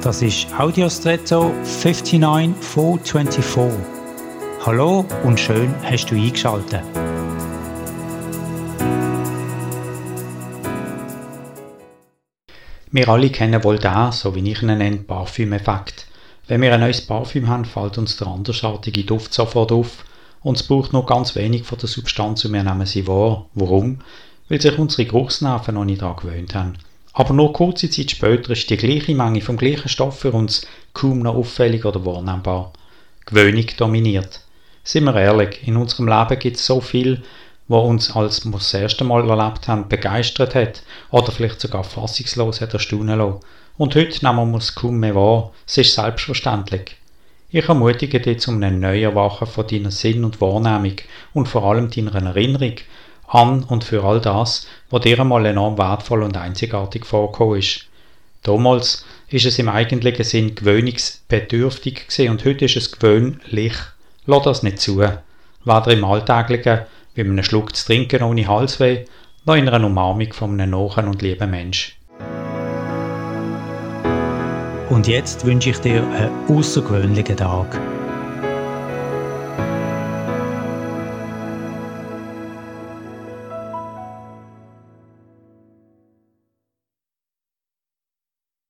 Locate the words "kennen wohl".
13.30-13.80